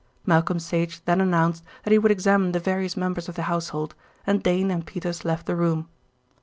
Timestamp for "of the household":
3.29-3.93